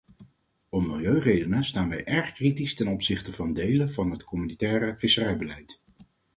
Om 0.69 0.87
milieuredenen 0.87 1.63
staan 1.63 1.89
wij 1.89 2.03
erg 2.03 2.31
kritisch 2.31 2.75
ten 2.75 2.87
opzichte 2.87 3.31
van 3.31 3.53
delen 3.53 3.89
van 3.89 4.11
het 4.11 4.23
communautaire 4.23 4.97
visserijbeleid. 4.97 5.81